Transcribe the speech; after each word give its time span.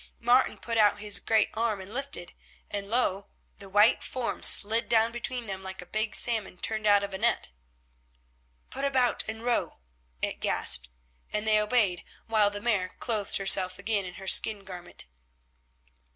Martin 0.19 0.57
put 0.57 0.79
out 0.79 0.99
his 0.99 1.19
great 1.19 1.49
arm 1.53 1.79
and 1.79 1.93
lifted, 1.93 2.33
and, 2.71 2.87
lo! 2.89 3.27
the 3.59 3.69
white 3.69 4.03
form 4.03 4.41
slid 4.41 4.89
down 4.89 5.11
between 5.11 5.45
them 5.45 5.61
like 5.61 5.79
a 5.79 5.85
big 5.85 6.15
salmon 6.15 6.57
turned 6.57 6.87
out 6.87 7.03
of 7.03 7.13
a 7.13 7.19
net. 7.19 7.49
"Put 8.71 8.83
about 8.83 9.23
and 9.27 9.43
row," 9.43 9.77
it 10.19 10.39
gasped, 10.39 10.89
and 11.31 11.47
they 11.47 11.61
obeyed 11.61 12.03
while 12.25 12.49
the 12.49 12.61
Mare 12.61 12.95
clothed 12.99 13.37
herself 13.37 13.77
again 13.77 14.03
in 14.03 14.15
her 14.15 14.25
skin 14.25 14.63
garment. 14.63 15.05